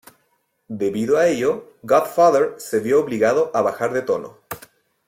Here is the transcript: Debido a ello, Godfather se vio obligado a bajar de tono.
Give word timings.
Debido 0.81 1.19
a 1.19 1.27
ello, 1.27 1.73
Godfather 1.83 2.55
se 2.57 2.79
vio 2.79 2.99
obligado 2.99 3.51
a 3.53 3.61
bajar 3.61 3.93
de 3.93 4.01
tono. 4.01 4.39